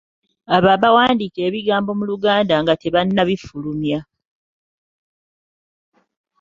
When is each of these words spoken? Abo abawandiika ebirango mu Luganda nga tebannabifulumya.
Abo 0.55 0.67
abawandiika 0.75 1.39
ebirango 1.47 1.91
mu 1.99 2.03
Luganda 2.11 2.55
nga 2.61 2.73
tebannabifulumya. 2.81 3.99